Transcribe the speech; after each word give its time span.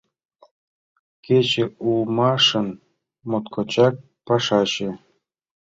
Кече 1.25 1.63
улмашын 1.87 2.67
моткочак 3.29 3.93
пашаче 4.25 4.89